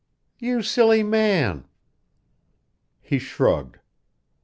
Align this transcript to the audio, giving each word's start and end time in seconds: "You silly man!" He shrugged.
"You 0.39 0.63
silly 0.63 1.03
man!" 1.03 1.67
He 3.01 3.19
shrugged. 3.19 3.77